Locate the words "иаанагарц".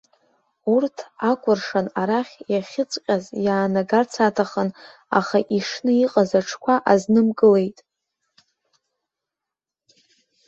3.45-4.13